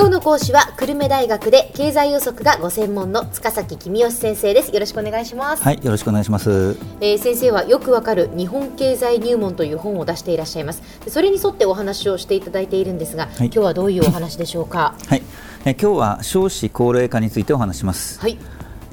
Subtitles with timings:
[0.00, 4.72] 今日の講師は久留米大学で経済予測がご専門の塚崎君吉先生です。
[4.72, 5.62] よろしくお願いします。
[5.62, 10.80] はいよろしくお願いします、えー、先生はよくわかる日本経済入門という本を出していらっしゃいます。
[11.08, 14.94] それに沿ってお話をしていただいているんですが、はい、今日はどういうお話でしょうか？
[15.06, 15.22] はい、
[15.66, 18.18] えー、今日は少子高齢化についてお話します。
[18.20, 18.38] はい。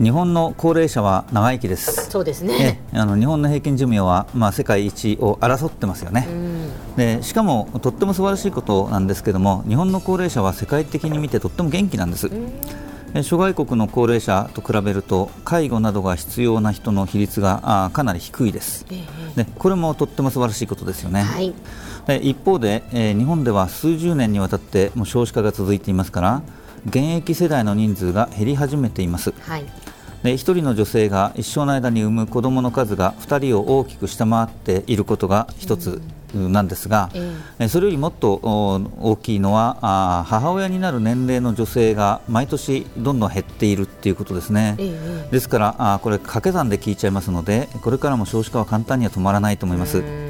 [0.03, 2.09] 日本の高齢者は長生きです。
[2.11, 2.81] そうですね。
[2.93, 6.27] あの日本の平均寿命はまあ世界一を争ってますよね。
[6.97, 12.29] でしかもとっても素晴らしいことなんですけども、日本の高齢者は世界的に見てとっても元気なんです。
[13.23, 18.85] 諸外国の高齢者と比べると介護などが必要な人の比率がかなり低いです、
[19.35, 21.53] でこれもとっても素晴らしいことですよね、はい、
[22.05, 26.41] で一方で、えー、日本では数十年にわたってもう少子化が続いていますから
[26.85, 29.65] 現役世代の人数が減り始めています、はい。
[30.23, 36.01] で1人の女性が一生の間に産む子どもの数が2人を大きく下回っていることが1つ
[36.33, 37.09] なんですが、
[37.59, 38.33] うん、それよりもっと
[39.01, 44.75] 大きいのは母親になる年齢の女性が毎年どんどん減っているということですね、
[45.31, 50.26] ですからこれ掛け算で聞いちゃいますのでこれからも少子化は簡単には止まらないと思います。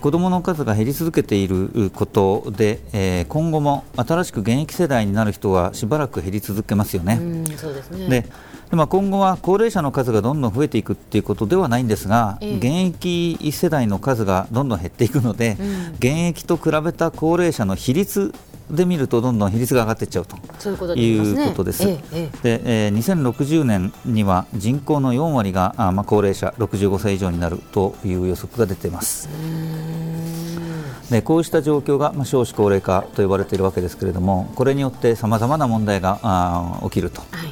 [0.00, 7.20] 子どもの数が減り続けていることで、えー、今後も新しく現役世代になる人はしばらく減り続けますよね。
[7.56, 8.08] そうですね。
[8.08, 12.56] でまあ、今後は高齢者の数がどんどん増えていくということではないんですが、え。
[12.56, 18.32] 現役世代の数がどんどん減っていくので、うん、現役と比べた高齢者の比率
[18.70, 20.36] で見るとどんどん比率が上がっていっちゃうと
[20.94, 21.84] いうことです。
[21.84, 21.98] で、
[22.42, 29.28] えー、2060年には人口の4割があ、まあ、高齢者65歳以上になるという予測が出ています。
[31.10, 37.44] でこうした状況が、まあ、少子高齢化と呼ばれているわけですけれどもこれによってさまざまな問題があ起きると、は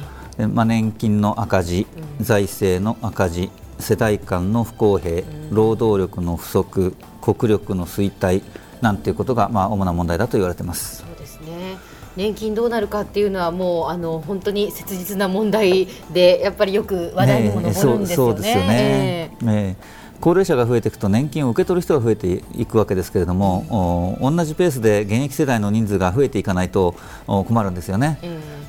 [0.43, 0.47] い。
[0.47, 1.85] まあ、年金の赤字、
[2.19, 8.41] うん、財政の赤字世代間の不公平、うん、労働力の不足国力の衰退
[8.83, 10.97] なんていうことが、まあ、主な問題だと言われています。
[10.97, 11.77] そうですね。
[12.15, 18.15] 年金どうなるかっていうのはもうあの本当に切実な問題でやっぱりよく話題にも上るんですよね。
[18.15, 19.75] そうですよね、えー、え。
[19.79, 26.95] ー高齢者が増えていくと年金を受け取る人が増えていくわけですけれども、うん、同じペースで現役世代の人数が増えていかないと
[27.27, 28.19] 困るんですよね、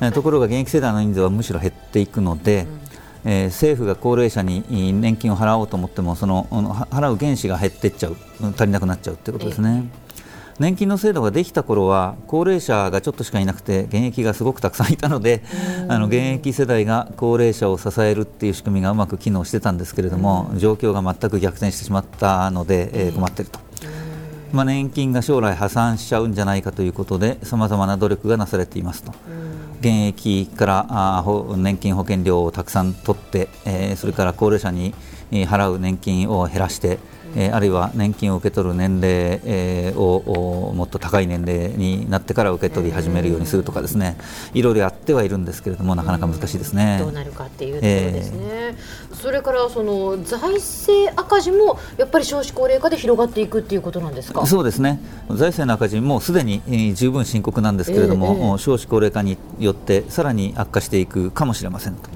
[0.01, 2.67] うん、ところが現役世代の人数はむしろ減っていくので、
[3.23, 4.65] うん、えー、政府が高齢者に
[4.99, 6.43] 年金を払おうと思ってもその
[6.91, 8.17] 払う原資が減っていっちゃう。
[8.41, 9.85] 足りなくなっちゃうということですね。
[10.57, 15.43] 年金の制度ができた頃は高齢者がちょっとしかいなくて現役がすごくたくさんいたので
[15.89, 23.59] あの現役世代が高齢者を支えるっていう仕組みがうまく機能してたんですけれども状況が全く逆転してしまったので、えー、困っていると。
[24.53, 29.11] まあ、年金が将来破産しちゃうんじゃないかということでさまざまな努力がなされていますと。
[29.81, 31.23] 現役からあ
[31.57, 34.95] 年金保険料をたくさん取って、えー、それから高齢者に
[35.31, 36.99] 払う年金を減らして
[37.37, 44.15] えー、あるいは年金を受け取る年齢、えー、をもっと高い年齢になってから受け取り始めるようにするとかですね。
[44.53, 46.97] いろいろやってはいるんですけれどもなかなか難しいですね。
[47.01, 54.45] どうなるかっていうところですね、えー、それからその財政赤字もやっぱり少子高齢化で広がっていくっていうことなんですか？
[54.45, 55.01] そうですね。
[55.27, 62.09] 財政の赤字もすでに、えー、十分深刻なんですけれども、えー、少子高齢化によってさらに悪化していくかもしれませんと。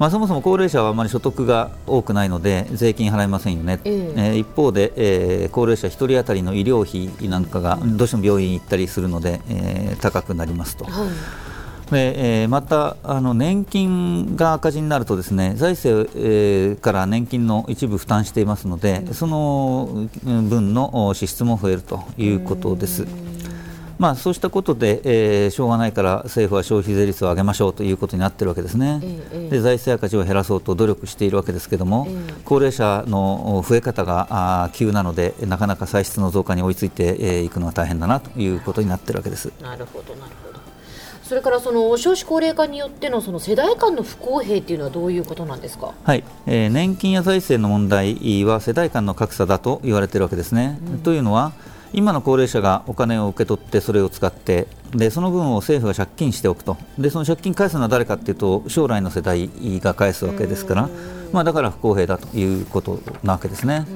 [0.00, 10.86] まあ、そもそも高齢者はあまり所得が多くないので税金払いませんよね、えー、えー、一方で、えー、高齢者1人当たりの医療費なんかがどうしても病院に行ったりするので、えー、高くなりますと。
[10.86, 11.08] はい。
[11.90, 23.06] でえー、またあの年金が赤字になるとですね財政、えー、から年金の一部負担していますので、その分の支出も増えるということです。
[24.00, 28.98] まあ、そうしたことで、えー、しょうがないから政府は消費税率を上げましょうということになっているわけですね、
[29.30, 39.52] えで財政赤字を減らそうと努力しているわけですけれども、え高齢者の増え方があ急なのでなかなか歳出の増加に追いついてい、えー、くのは大変だなということになっているわけです。
[39.60, 40.60] なるほどなるほど。
[41.22, 46.24] それからその少子高齢化によってのその世代間の不公平というのはどういうことなんですか、はい。
[46.46, 50.78] えー、年金や財政の問題は世代間の格差だと言われているわけですね。
[50.86, 51.52] うん、というのは
[51.92, 56.76] 今の高齢者がお金を受け取ってそれを使ってでその分を政府が借金しておくと。
[56.98, 59.50] でその借金返すのは誰かというと将来の世代
[59.80, 60.88] が返すわけですから、
[61.32, 63.86] まあ、だから不公平だということなわけですね。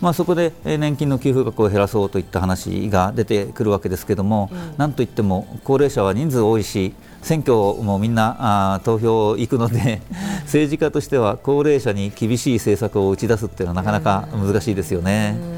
[0.00, 10.02] まあ、そこで年金の給付額を減らそうといった話が出てくるわけですけれども、なんといっても高齢者は人数多いし選挙もみんなあ投票行くので
[10.42, 15.55] 政治家としては高齢者に厳しい政策を打ち出すっていうのはなかなか難しいですよね。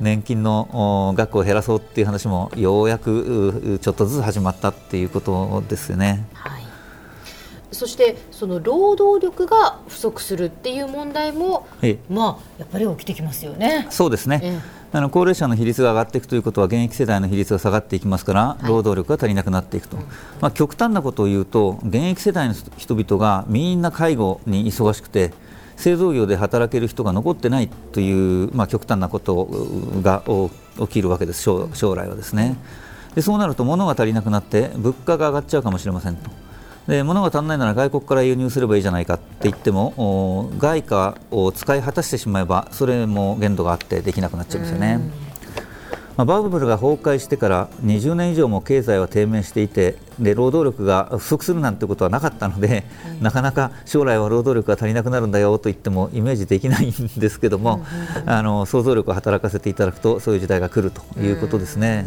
[0.00, 6.26] 年金の額を減らそうっていう話もようやくちょっとずつ始まったっていうことですよね。
[6.34, 6.62] はい、
[7.72, 11.66] そしてその労働力が不足するっていう問題も、
[12.08, 13.86] まあやっぱり起きてきますよね。
[13.90, 14.62] そうですね。
[14.92, 19.98] あの高齢者の比率が上がっていくということは現役世代の比率が下がっていきますから、労働力が足りなくなっていくと、
[20.40, 25.34] まあ、極端なことを言うと現役世代の人々がみんな介護に忙しくて
[25.76, 29.48] 製造業で働ける人が残ってないという、まあ、極端なこと
[30.02, 30.22] が
[30.78, 32.56] 起きるわけです将来はですね
[33.14, 36.30] でそうなると物が足りなくなって物価が上がっちゃうかもしれませんと。
[36.86, 45.00] で物が足んないなら外国から輸入すればいいじゃないかって言っても外貨を使い果たしてしまえばそれも限度があってできなくなっちゃうんですよね。
[46.16, 52.84] まあ、バブルが崩壊してから20年以上も経済は低迷していてで労働力が不足するなんてことはなかったので、
[53.16, 57.84] うん、なかなか将来は労働力が足りなくなるんだよと言ってもイメージできないんですけども、
[58.24, 62.06] うん、あの想像力を働かせていただくとそういう時代が来るということですね。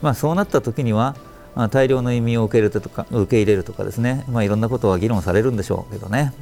[0.00, 1.14] うん、まあ、そうなった時には
[1.70, 6.32] 大量の移民を受け入れるとか受け入れるとかですね、まあ、いろんなことは議論されるんでしょうけどね、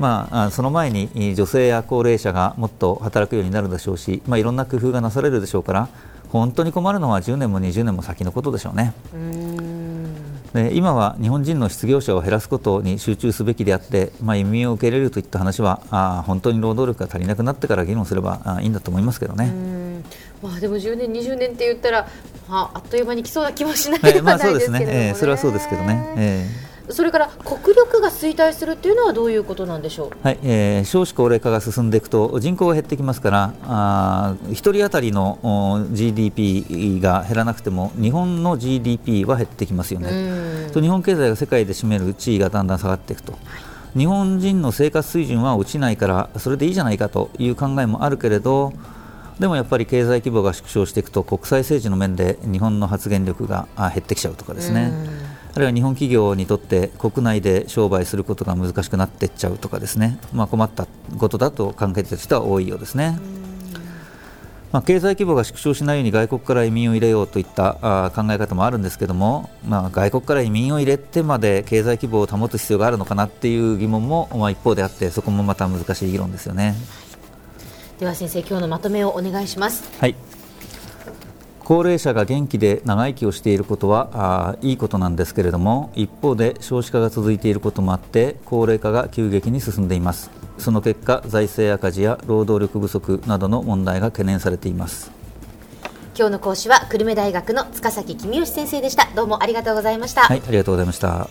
[0.00, 5.88] まあ、その前に女性や高齢者がもっと働くようになるでしょうし、まあ、いろんな工夫がなされるでしょうから
[6.30, 8.94] 本当に困るのは10年も20年も先のことでしょうね。
[10.52, 19.52] で今は日本人の失業者を減らすことに集中すべきであって、まあ、移民を受け入れるといった話はあ本当に労働力が足りなくなってから議論すればあいいんだと思いますけどね。
[20.42, 22.08] まあ、でも10年、20年って言ったら、
[22.48, 26.14] あ、あっという間に来そうな気もしないではないですけど、ね、まあ、そうですね、えー、それはそうですけどね。
[26.16, 40.70] えーそれから国力が衰退するっていうのはどういうことなんでしょう、はいえー、少子高齢化が進んでいくと人口が減ってきますからあ1人当たりの GDP が減らなくても日本の GDP は減ってきますよね。
[40.72, 43.34] と日本経済が世界で占める地位がだんだん下がっていくと。
[43.96, 48.72] 日本人の生活水準は落ちないからそれでいいじゃないかという考えもあるけれど
[49.40, 54.92] でもやっぱり経済規模が縮小していくと国際政治の面で日本の発言力が減ってきちゃうとかですね、
[55.54, 60.86] あるいは日本企業にとって国内で商売することが難しくなっていっちゃうとかですね、まあ、困った
[61.18, 63.18] ことだと考えている人は多いようですね。
[64.72, 76.76] まあ、経済規模が縮小しないように外国から移民を入れようといったあ考え方もあるんですけども、まあ、外国から移民を入れてまで経済規模を保つ必要があるのかなっていう疑問も、まあ、一方であってそこもまた難しい議論ですよね。
[77.98, 80.14] では先生今日のまとめをお願いしますはい
[81.70, 90.32] 高齢者が元気で長生きをしていることはあいいことなんですけれども一方で少子化が続いていることもあって高齢化が急激に進んでいます。
[90.58, 95.12] その結果財政赤字や労働力不足などの問題が懸念されています。
[96.18, 99.08] 今日の講師は久留米大学の塚崎公義先生でした。
[99.14, 100.22] どうもありがとうございました。
[100.22, 101.30] はいありがとうございました